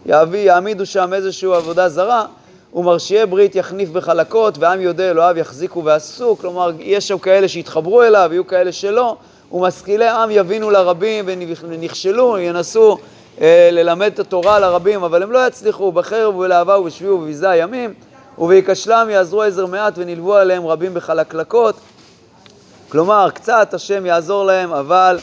יעמידו 0.06 0.86
שם 0.86 1.14
איזושהי 1.14 1.54
עבודה 1.54 1.90
זרה. 1.90 2.26
ומרשיעי 2.74 3.26
ברית 3.26 3.56
יחניף 3.56 3.90
בחלקות, 3.90 4.58
ועם 4.58 4.82
יודע 4.82 5.12
אלוהיו 5.12 5.38
יחזיקו 5.38 5.86
ועשו, 5.86 6.38
כלומר, 6.38 6.72
יש 6.80 7.08
שם 7.08 7.20
כאלה 7.20 7.48
שיתחברו 7.48 8.04
אליו, 8.04 8.30
יהיו 8.32 8.48
כאלה 8.48 8.72
שלא, 8.72 9.18
ומשכילי 9.54 10.08
עם 10.08 10.32
יבינו 10.32 10.70
לרבים 10.70 11.26
ונכשלו, 11.64 12.38
ינסו 12.38 12.98
אה, 13.42 13.70
ללמד 13.72 14.12
את 14.14 14.20
התורה 14.20 14.60
לרבים, 14.60 15.04
אבל 15.04 15.24
הם 15.24 15.32
לא 15.32 15.48
יצליחו, 15.48 15.92
בחרב 15.92 16.36
ובלהבה 16.36 16.80
ובשביעו 16.80 17.18
ובביזה 17.18 17.50
הימים, 17.50 17.94
ובהיכשלם 18.38 19.08
יעזרו 19.10 19.42
עזר 19.42 19.66
מעט 19.66 19.94
ונלוו 19.98 20.36
עליהם 20.36 20.68
רבים 20.68 20.94
בחלקלקות. 20.94 21.76
כלומר, 22.90 23.30
קצת 23.34 23.74
השם 23.74 24.06
יעזור 24.06 24.46
להם, 24.46 24.72
אבל 24.72 25.20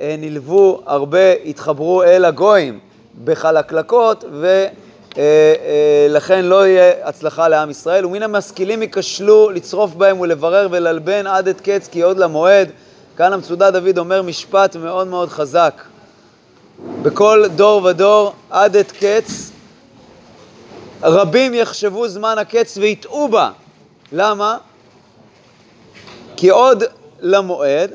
אה, 0.00 0.14
נלוו 0.18 0.80
הרבה, 0.86 1.32
התחברו 1.44 2.02
אל 2.02 2.24
הגויים 2.24 2.78
בחלקלקות, 3.24 4.24
ו... 4.32 4.66
אה, 5.18 5.22
אה, 5.64 6.06
לכן 6.10 6.44
לא 6.44 6.66
יהיה 6.66 6.92
הצלחה 7.02 7.48
לעם 7.48 7.70
ישראל. 7.70 8.06
ומן 8.06 8.22
המשכילים 8.22 8.82
ייכשלו 8.82 9.50
לצרוף 9.50 9.94
בהם 9.94 10.20
ולברר 10.20 10.68
וללבן 10.70 11.26
עד 11.26 11.48
את 11.48 11.60
קץ 11.60 11.88
כי 11.88 12.02
עוד 12.02 12.18
למועד. 12.18 12.70
כאן 13.16 13.32
המצודה 13.32 13.70
דוד 13.70 13.98
אומר 13.98 14.22
משפט 14.22 14.76
מאוד 14.76 15.06
מאוד 15.06 15.28
חזק. 15.28 15.82
בכל 17.02 17.44
דור 17.56 17.84
ודור 17.84 18.32
עד 18.50 18.76
את 18.76 18.92
קץ, 18.92 19.50
רבים 21.02 21.54
יחשבו 21.54 22.08
זמן 22.08 22.38
הקץ 22.38 22.76
ויטעו 22.76 23.28
בה. 23.28 23.50
למה? 24.12 24.58
כי 26.36 26.48
עוד 26.48 26.84
למועד, 27.20 27.92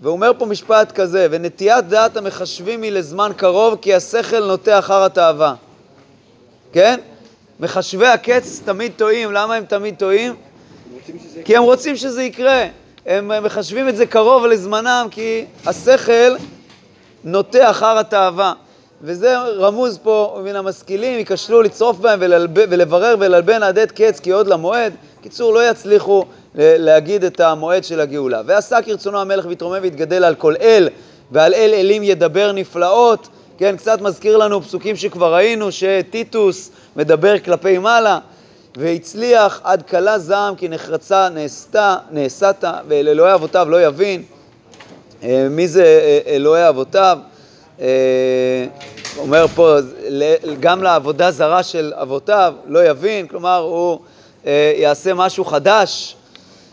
והוא 0.00 0.12
אומר 0.12 0.30
פה 0.38 0.46
משפט 0.46 0.92
כזה, 0.92 1.26
ונטיית 1.30 1.88
דעת 1.88 2.16
המחשבים 2.16 2.82
היא 2.82 2.92
לזמן 2.92 3.30
קרוב 3.36 3.78
כי 3.82 3.94
השכל 3.94 4.46
נוטה 4.46 4.78
אחר 4.78 5.04
התאווה. 5.04 5.54
כן? 6.72 7.00
מחשבי 7.60 8.06
הקץ 8.06 8.60
תמיד 8.64 8.92
טועים. 8.96 9.32
למה 9.32 9.54
הם 9.54 9.64
תמיד 9.64 9.94
טועים? 9.98 10.34
כי 11.44 11.56
הם 11.56 11.62
רוצים 11.62 11.96
שזה 11.96 12.22
יקרה. 12.22 12.66
הם 13.06 13.44
מחשבים 13.44 13.88
את 13.88 13.96
זה 13.96 14.06
קרוב 14.06 14.46
לזמנם, 14.46 15.06
כי 15.10 15.44
השכל 15.66 16.36
נוטה 17.24 17.70
אחר 17.70 17.98
התאווה. 17.98 18.52
וזה 19.02 19.38
רמוז 19.38 19.98
פה 20.02 20.40
מן 20.44 20.56
המשכילים, 20.56 21.18
ייכשלו 21.18 21.62
לצרוף 21.62 21.96
בהם 21.96 22.18
וללב... 22.22 22.50
ולברר 22.54 23.14
וללבן 23.18 23.62
עד 23.62 23.78
עת 23.78 23.90
קץ 23.90 24.20
כי 24.20 24.30
עוד 24.30 24.46
למועד. 24.46 24.92
קיצור, 25.22 25.54
לא 25.54 25.70
יצליחו 25.70 26.24
להגיד 26.54 27.24
את 27.24 27.40
המועד 27.40 27.84
של 27.84 28.00
הגאולה. 28.00 28.42
ועשה 28.46 28.82
כרצונו 28.82 29.20
המלך 29.20 29.46
ויתרומם 29.48 29.78
ויתגדל 29.82 30.24
על 30.24 30.34
כל 30.34 30.54
אל, 30.60 30.88
ועל 31.32 31.54
אל 31.54 31.74
אלים 31.74 32.02
ידבר 32.02 32.52
נפלאות. 32.52 33.28
כן, 33.58 33.76
קצת 33.76 34.00
מזכיר 34.00 34.36
לנו 34.36 34.62
פסוקים 34.62 34.96
שכבר 34.96 35.34
ראינו, 35.34 35.72
שטיטוס 35.72 36.70
מדבר 36.96 37.38
כלפי 37.38 37.78
מעלה, 37.78 38.18
והצליח 38.76 39.60
עד 39.64 39.82
כלה 39.82 40.18
זעם 40.18 40.54
כי 40.54 40.68
נחרצה 40.68 41.28
נעשתה, 41.28 41.96
נעשת, 42.10 42.64
ואל 42.88 43.08
אלוהי 43.08 43.34
אבותיו 43.34 43.66
לא 43.70 43.86
יבין. 43.86 44.22
אה, 45.22 45.46
מי 45.50 45.68
זה 45.68 45.84
אה, 45.84 46.34
אלוהי 46.34 46.68
אבותיו? 46.68 47.18
אה, 47.80 47.86
אומר 49.18 49.46
פה, 49.54 49.76
גם 50.60 50.82
לעבודה 50.82 51.30
זרה 51.30 51.62
של 51.62 51.92
אבותיו 51.96 52.54
לא 52.66 52.84
יבין, 52.84 53.26
כלומר 53.26 53.58
הוא 53.58 53.98
יעשה 54.78 55.14
משהו 55.14 55.44
חדש, 55.44 56.16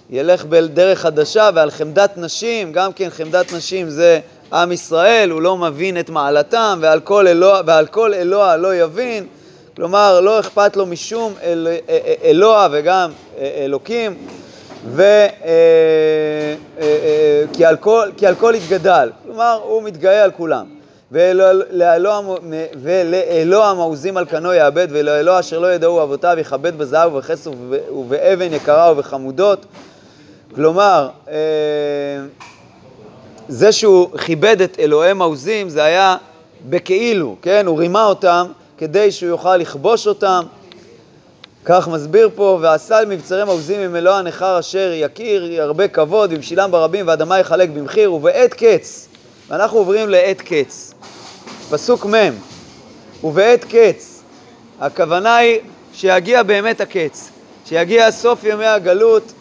ילך 0.09 0.45
בדרך 0.45 0.99
חדשה 0.99 1.49
ועל 1.55 1.71
חמדת 1.71 2.17
נשים, 2.17 2.71
גם 2.71 2.93
כן 2.93 3.09
חמדת 3.09 3.53
נשים 3.53 3.89
זה 3.89 4.19
עם 4.53 4.71
ישראל, 4.71 5.29
הוא 5.29 5.41
לא 5.41 5.57
מבין 5.57 5.99
את 5.99 6.09
מעלתם, 6.09 6.79
ועל 6.81 6.99
כל 6.99 7.27
אלוה, 7.27 7.61
ועל 7.65 7.87
כל 7.87 8.13
אלוה 8.13 8.57
לא 8.57 8.75
יבין. 8.75 9.27
כלומר, 9.75 10.19
לא 10.19 10.39
אכפת 10.39 10.75
לו 10.75 10.85
משום 10.85 11.33
אל, 11.43 11.67
אה, 11.69 11.77
אה, 11.89 12.13
אלוה 12.23 12.67
וגם 12.71 13.11
אלוקים, 13.37 14.15
ו, 14.87 15.03
כי, 17.53 17.65
על 17.65 17.75
כל, 17.77 18.09
כי 18.17 18.27
על 18.27 18.35
כל 18.35 18.53
יתגדל. 18.55 19.09
כלומר, 19.23 19.59
הוא 19.63 19.83
מתגאה 19.83 20.23
על 20.23 20.31
כולם. 20.31 20.65
ולאלוה 22.81 23.69
המעוזים 23.69 24.17
על 24.17 24.25
כנו 24.25 24.53
יאבד, 24.53 24.87
ולאלוה 24.91 25.39
אשר 25.39 25.59
לא 25.59 25.73
ידעו 25.73 26.03
אבותיו 26.03 26.35
יכבד 26.39 26.77
בזהב 26.77 27.13
ובכסף 27.13 27.51
ובאבן 27.91 28.53
יקרה 28.53 28.91
ובחמודות. 28.91 29.65
כלומר, 30.55 31.09
אה, 31.29 31.35
זה 33.47 33.71
שהוא 33.71 34.17
כיבד 34.17 34.61
את 34.61 34.79
אלוהי 34.79 35.13
מעוזים 35.13 35.69
זה 35.69 35.83
היה 35.83 36.17
בכאילו, 36.69 37.35
כן? 37.41 37.65
הוא 37.65 37.79
רימה 37.79 38.05
אותם 38.05 38.47
כדי 38.77 39.11
שהוא 39.11 39.29
יוכל 39.29 39.57
לכבוש 39.57 40.07
אותם. 40.07 40.43
כך 41.65 41.87
מסביר 41.87 42.29
פה, 42.35 42.59
ועשה 42.61 42.97
על 42.97 43.05
מבצרי 43.05 43.43
מעוזים 43.43 43.79
עם 43.79 43.95
אלוה 43.95 44.19
הנכר 44.19 44.59
אשר 44.59 44.91
יכיר, 44.93 45.61
הרבה 45.61 45.87
כבוד, 45.87 46.33
ומשילם 46.33 46.71
ברבים, 46.71 47.07
ואדמה 47.07 47.39
יחלק 47.39 47.69
במחיר, 47.69 48.13
ובעת 48.13 48.53
קץ. 48.53 49.07
ואנחנו 49.49 49.77
עוברים 49.77 50.09
לעת 50.09 50.41
קץ. 50.41 50.93
פסוק 51.69 52.05
מ', 52.05 52.29
ובעת 53.23 53.63
קץ. 53.63 54.23
הכוונה 54.79 55.35
היא 55.35 55.59
שיגיע 55.93 56.43
באמת 56.43 56.81
הקץ, 56.81 57.29
שיגיע 57.65 58.11
סוף 58.11 58.43
ימי 58.43 58.65
הגלות, 58.65 59.33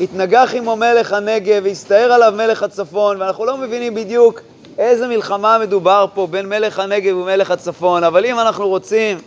יתנגח 0.00 0.50
עמו 0.54 0.76
מלך 0.76 1.12
הנגב, 1.12 1.60
ויסתער 1.64 2.12
עליו 2.12 2.32
מלך 2.36 2.62
הצפון, 2.62 3.20
ואנחנו 3.20 3.44
לא 3.44 3.56
מבינים 3.56 3.94
בדיוק 3.94 4.40
איזה 4.78 5.08
מלחמה 5.08 5.58
מדובר 5.58 6.06
פה 6.14 6.26
בין 6.26 6.46
מלך 6.46 6.78
הנגב 6.78 7.16
ומלך 7.16 7.50
הצפון, 7.50 8.04
אבל 8.04 8.24
אם 8.24 8.38
אנחנו 8.38 8.68
רוצים 8.68 9.18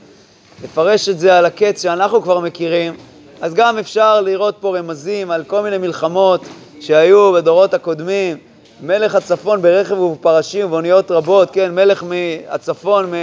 לפרש 0.64 1.10
את 1.10 1.20
זה 1.20 1.38
על 1.38 1.46
הקץ 1.46 1.82
שאנחנו 1.82 2.22
כבר 2.22 2.40
מכירים, 2.40 2.94
אז 3.42 3.54
גם 3.54 3.78
אפשר 3.78 4.22
לראות 4.22 4.56
פה 4.60 4.78
רמזים 4.78 5.32
על 5.32 5.44
כל 5.44 5.62
מיני 5.62 5.78
מלחמות 5.78 6.42
שהיו 6.80 7.34
בדורות 7.34 7.74
הקודמים. 7.74 8.38
מלך 8.84 9.16
הצפון 9.16 9.62
ברכב 9.62 10.00
ובפרשים 10.00 10.66
ובאוניות 10.66 11.12
רבות, 11.12 11.52
כן, 11.52 11.76
מלך 11.76 12.04
מהצפון, 12.04 13.14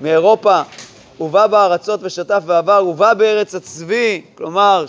מאירופה, 0.00 0.60
הוא 1.18 1.30
בא 1.30 1.46
בארצות 1.46 2.00
ושטף 2.02 2.42
ועבר, 2.46 2.76
הוא 2.76 2.94
בא 2.94 3.14
בארץ 3.14 3.54
הצבי, 3.54 4.22
כלומר 4.34 4.84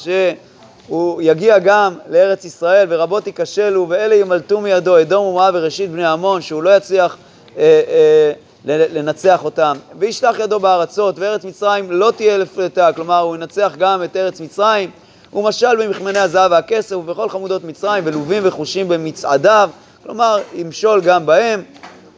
שהוא 0.86 1.22
יגיע 1.22 1.60
גם 1.60 1.96
לארץ 2.10 2.46
ישראל 2.46 2.88
ורבות 2.90 3.28
ייכשלו 3.28 3.90
ואלה 3.90 4.16
ימלטו 4.16 4.62
מידו, 4.62 5.02
אדום 5.02 5.26
ומואב 5.26 5.54
וראשית 5.58 5.92
בני 5.92 6.06
עמון, 6.06 6.42
שהוא 6.42 6.64
לא 6.64 6.78
יצליח 6.78 7.18
אה, 7.58 7.82
אה, 7.88 8.32
לנצח 8.66 9.44
אותם, 9.44 9.78
וישלח 10.00 10.40
ידו 10.40 10.60
בארצות, 10.60 11.20
וארץ 11.20 11.46
מצרים 11.46 11.92
לא 11.92 12.12
תהיה 12.16 12.38
לפלטה, 12.38 12.94
כלומר 12.94 13.20
הוא 13.20 13.36
ינצח 13.36 13.74
גם 13.78 14.04
את 14.04 14.16
ארץ 14.16 14.40
מצרים, 14.42 14.90
הוא 15.30 15.44
משל 15.44 15.76
במכמני 15.86 16.20
הזהב 16.20 16.52
והכסף 16.52 16.96
ובכל 16.96 17.30
חמודות 17.30 17.64
מצרים 17.64 18.04
ולובים 18.08 18.44
וחושים 18.46 18.88
במצעדיו. 18.88 19.70
כלומר, 20.04 20.38
ימשול 20.54 21.02
גם 21.02 21.26
בהם, 21.26 21.64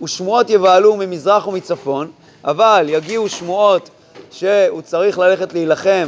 ושמועות 0.03 0.49
יבהלו 0.49 0.95
ממזרח 0.95 1.47
ומצפון, 1.47 2.11
אבל 2.45 2.85
יגיעו 2.89 3.29
שמועות 3.29 3.89
שהוא 4.31 4.81
צריך 4.81 5.19
ללכת 5.19 5.53
להילחם 5.53 6.07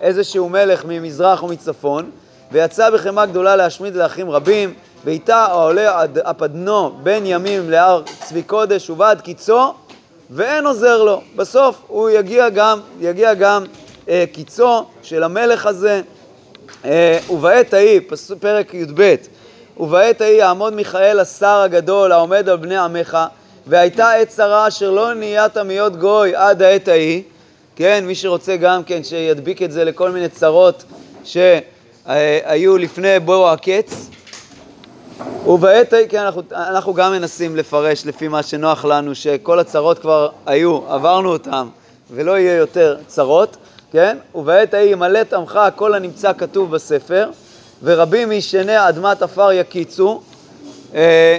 באיזשהו 0.00 0.48
מלך 0.48 0.84
ממזרח 0.88 1.42
ומצפון, 1.42 2.10
ויצא 2.52 2.90
בחמה 2.90 3.26
גדולה 3.26 3.56
להשמיד 3.56 3.96
לאחים 3.96 4.30
רבים, 4.30 4.74
ואיתה 5.04 5.36
העולה 5.36 6.04
הפדנו 6.24 6.92
בין 7.02 7.22
ימים 7.26 7.70
להר 7.70 8.02
צבי 8.24 8.42
קודש 8.42 8.90
ובעד 8.90 9.20
קיצו, 9.20 9.72
ואין 10.30 10.66
עוזר 10.66 11.02
לו. 11.02 11.22
בסוף 11.36 11.82
הוא 11.86 12.10
יגיע 12.10 12.48
גם, 12.48 12.80
יגיע 13.00 13.34
גם 13.34 13.64
אה, 14.08 14.24
קיצו 14.32 14.84
של 15.02 15.22
המלך 15.22 15.66
הזה, 15.66 16.00
אה, 16.84 17.18
ובעת 17.30 17.74
ההיא, 17.74 18.00
פרק 18.40 18.74
י"ב, 18.74 19.14
ובעת 19.76 20.20
ההיא 20.20 20.38
יעמוד 20.38 20.74
מיכאל 20.74 21.20
השר 21.20 21.60
הגדול 21.64 22.12
העומד 22.12 22.48
על 22.48 22.56
בני 22.56 22.76
עמך, 22.76 23.18
והייתה 23.66 24.10
עת 24.10 24.28
צרה 24.28 24.68
אשר 24.68 24.90
לא 24.90 25.14
נהיית 25.14 25.56
מיות 25.56 25.96
גוי 25.96 26.34
עד 26.34 26.62
העת 26.62 26.88
ההיא, 26.88 27.22
כן, 27.78 28.04
מי 28.06 28.14
שרוצה 28.14 28.56
גם 28.56 28.84
כן 28.84 29.04
שידביק 29.04 29.62
את 29.62 29.72
זה 29.72 29.84
לכל 29.84 30.10
מיני 30.10 30.28
צרות 30.28 30.84
שהיו 31.24 32.78
לפני 32.78 33.20
בואו 33.20 33.50
הקץ. 33.50 34.10
ובעת 35.46 35.92
ההיא, 35.92 36.08
כן, 36.08 36.18
אנחנו, 36.18 36.42
אנחנו 36.52 36.94
גם 36.94 37.12
מנסים 37.12 37.56
לפרש 37.56 38.06
לפי 38.06 38.28
מה 38.28 38.42
שנוח 38.42 38.84
לנו, 38.84 39.14
שכל 39.14 39.58
הצרות 39.58 39.98
כבר 39.98 40.28
היו, 40.46 40.80
עברנו 40.88 41.32
אותן, 41.32 41.66
ולא 42.10 42.38
יהיה 42.38 42.56
יותר 42.56 42.96
צרות, 43.06 43.56
כן? 43.92 44.16
ובעת 44.34 44.74
ההיא 44.74 44.92
ימלט 44.92 45.32
עמך 45.32 45.60
כל 45.76 45.94
הנמצא 45.94 46.32
כתוב 46.38 46.70
בספר, 46.70 47.30
ורבים 47.82 48.28
מישני 48.28 48.88
אדמת 48.88 49.22
עפר 49.22 49.52
יקיצו. 49.52 50.20
אה, 50.94 51.38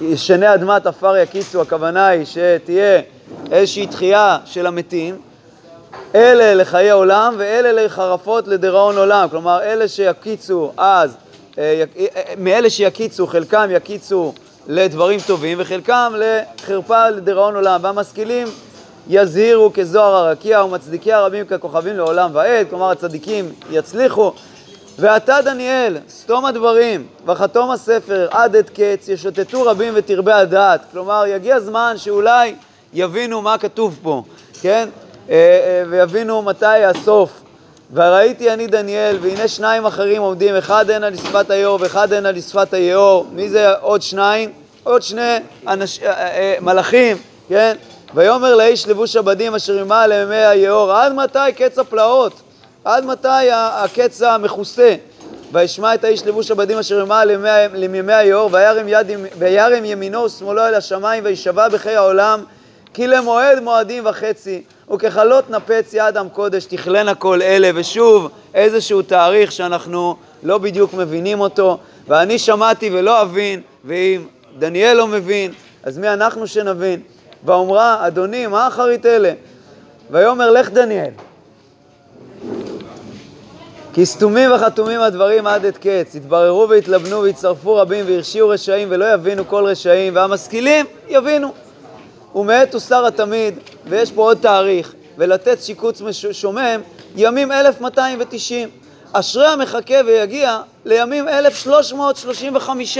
ישני 0.00 0.54
אדמת 0.54 0.86
עפר 0.86 1.16
יקיצו, 1.16 1.60
הכוונה 1.62 2.06
היא 2.06 2.24
שתהיה 2.24 3.00
איזושהי 3.50 3.86
תחייה 3.86 4.38
של 4.44 4.66
המתים. 4.66 5.16
אלה 6.14 6.54
לחיי 6.54 6.90
עולם 6.90 7.34
ואלה 7.38 7.72
לחרפות 7.72 8.48
לדיראון 8.48 8.98
עולם. 8.98 9.28
כלומר, 9.30 9.62
אלה 9.62 9.88
שיקיצו 9.88 10.72
אז, 10.76 11.16
אה, 11.58 11.84
אה, 11.98 12.06
מאלה 12.38 12.70
שיקיצו, 12.70 13.26
חלקם 13.26 13.68
יקיצו 13.70 14.32
לדברים 14.68 15.20
טובים 15.26 15.58
וחלקם 15.60 16.12
לחרפה 16.16 17.10
לדיראון 17.10 17.54
עולם. 17.54 17.80
והמשכילים 17.82 18.48
יזהירו 19.08 19.72
כזוהר 19.74 20.14
הרקיע 20.14 20.64
ומצדיקי 20.64 21.12
הרבים 21.12 21.46
ככוכבים 21.46 21.96
לעולם 21.96 22.30
ועד. 22.32 22.66
כלומר, 22.70 22.90
הצדיקים 22.90 23.52
יצליחו. 23.70 24.32
ואתה 24.98 25.38
דניאל, 25.44 25.96
סתום 26.08 26.44
הדברים, 26.44 27.06
וחתום 27.26 27.70
הספר 27.70 28.28
עד 28.30 28.56
עת 28.56 28.70
קץ, 28.70 29.08
ישוטטו 29.08 29.62
רבים 29.62 29.92
ותרבה 29.96 30.36
הדעת. 30.36 30.80
כלומר, 30.92 31.24
יגיע 31.26 31.60
זמן 31.60 31.94
שאולי 31.96 32.54
יבינו 32.92 33.42
מה 33.42 33.58
כתוב 33.58 33.98
פה, 34.02 34.22
כן? 34.60 34.88
אה, 35.30 35.34
אה, 35.34 35.82
ויבינו 35.90 36.42
מתי 36.42 36.84
הסוף. 36.84 37.30
וראיתי 37.92 38.52
אני 38.52 38.66
דניאל, 38.66 39.18
והנה 39.20 39.48
שניים 39.48 39.86
אחרים 39.86 40.22
עומדים, 40.22 40.56
אחד 40.56 40.90
הנה 40.90 41.10
לשפת 41.10 41.50
היאור 41.50 41.78
ואחד 41.82 42.12
הנה 42.12 42.32
לשפת 42.32 42.74
היאור. 42.74 43.26
מי 43.32 43.48
זה 43.48 43.72
עוד 43.72 44.02
שניים? 44.02 44.52
עוד 44.84 45.02
שני 45.02 45.36
אנש... 45.68 46.00
אה, 46.02 46.54
מלאכים, 46.60 47.16
כן? 47.48 47.76
ויאמר 48.14 48.56
לאיש 48.56 48.88
לבוש 48.88 49.16
הבדים 49.16 49.54
אשר 49.54 49.84
ממעל 49.84 50.12
לימי 50.12 50.36
היאור, 50.36 50.92
עד 50.92 51.12
מתי 51.12 51.38
קץ 51.56 51.78
הפלאות? 51.78 52.32
עד 52.84 53.04
מתי 53.04 53.50
הקץ 53.52 54.22
המכוסה? 54.22 54.94
וישמע 55.52 55.94
את 55.94 56.04
האיש 56.04 56.26
לבוש 56.26 56.50
הבדים 56.50 56.78
אשר 56.78 57.00
ימל 57.00 57.30
למימי 57.74 58.12
היאור, 58.12 58.50
וירם, 58.52 58.88
יד, 58.88 59.06
וירם 59.38 59.84
ימינו 59.84 60.24
ושמאלו 60.24 60.66
אל 60.66 60.74
השמיים, 60.74 61.24
וישבע 61.24 61.68
בחיי 61.68 61.96
העולם, 61.96 62.44
כי 62.94 63.06
למועד 63.06 63.60
מועדים 63.60 64.06
וחצי, 64.06 64.62
וככלות 64.92 65.50
נפץ 65.50 65.90
יד 65.92 66.16
עם 66.16 66.28
קודש, 66.28 66.64
תכלנה 66.64 67.14
כל 67.14 67.42
אלה, 67.42 67.70
ושוב 67.74 68.30
איזשהו 68.54 69.02
תאריך 69.02 69.52
שאנחנו 69.52 70.16
לא 70.42 70.58
בדיוק 70.58 70.94
מבינים 70.94 71.40
אותו, 71.40 71.78
ואני 72.08 72.38
שמעתי 72.38 72.90
ולא 72.92 73.22
אבין, 73.22 73.60
ואם 73.84 74.26
דניאל 74.58 74.96
לא 74.96 75.06
מבין, 75.06 75.52
אז 75.82 75.98
מי 75.98 76.08
אנחנו 76.08 76.46
שנבין? 76.46 77.00
ואומרה, 77.44 78.06
אדוני, 78.06 78.46
מה 78.46 78.68
אחרית 78.68 79.06
אלה? 79.06 79.32
ויאמר 80.10 80.50
לך 80.50 80.70
דניאל, 80.70 81.10
כי 83.94 84.06
סתומים 84.06 84.52
וחתומים 84.52 85.00
הדברים 85.00 85.46
עד 85.46 85.64
את 85.64 85.78
קץ, 85.78 86.14
יתבררו 86.14 86.68
ויתלבנו 86.68 87.22
ויצטרפו 87.22 87.74
רבים 87.74 88.04
והרשיעו 88.08 88.48
רשעים 88.48 88.88
ולא 88.90 89.14
יבינו 89.14 89.48
כל 89.48 89.64
רשעים, 89.66 90.16
והמשכילים 90.16 90.86
יבינו. 91.08 91.52
ומעת 92.34 92.74
הוסר 92.74 93.06
התמיד, 93.06 93.58
ויש 93.86 94.12
פה 94.12 94.22
עוד 94.22 94.38
תאריך, 94.42 94.94
ולתת 95.18 95.62
שיקוץ 95.62 96.02
שומם, 96.32 96.80
ימים 97.16 97.52
1290. 97.52 98.68
אשרי 99.12 99.46
המחכה 99.48 99.94
ויגיע 100.06 100.60
לימים 100.84 101.28
1335. 101.28 102.98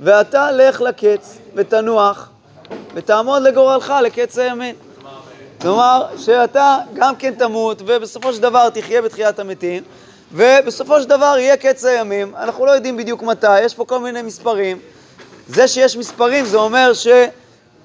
ואתה 0.00 0.50
לך 0.50 0.80
לקץ 0.80 1.38
ותנוח, 1.54 2.28
ותעמוד 2.94 3.42
לגורלך 3.42 3.94
לקץ 4.02 4.38
הימין. 4.38 4.74
כלומר, 5.60 6.06
שאתה 6.18 6.78
גם 6.94 7.16
כן 7.16 7.34
תמות, 7.34 7.82
ובסופו 7.86 8.32
של 8.32 8.42
דבר 8.42 8.70
תחיה 8.70 9.02
בתחיית 9.02 9.38
המתים, 9.38 9.82
ובסופו 10.32 11.00
של 11.02 11.08
דבר 11.08 11.34
יהיה 11.38 11.56
קץ 11.56 11.84
הימים. 11.84 12.34
אנחנו 12.36 12.66
לא 12.66 12.70
יודעים 12.70 12.96
בדיוק 12.96 13.22
מתי, 13.22 13.60
יש 13.60 13.74
פה 13.74 13.84
כל 13.84 13.98
מיני 13.98 14.22
מספרים. 14.22 14.78
זה 15.48 15.68
שיש 15.68 15.96
מספרים 15.96 16.44
זה 16.44 16.56
אומר 16.56 16.92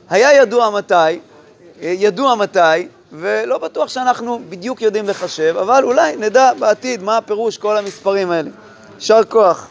שהיה 0.10 0.42
ידוע 0.42 0.70
מתי, 0.70 1.20
ידוע 1.82 2.36
מתי, 2.36 2.88
ולא 3.12 3.58
בטוח 3.58 3.90
שאנחנו 3.90 4.40
בדיוק 4.50 4.82
יודעים 4.82 5.10
לחשב, 5.10 5.56
אבל 5.62 5.84
אולי 5.84 6.16
נדע 6.16 6.54
בעתיד 6.60 7.04
מה 7.04 7.18
הפירוש 7.18 7.58
כל 7.58 7.78
המספרים 7.78 8.32
האלה. 8.32 8.50
יישר 8.96 9.24
כוח. 9.30 9.68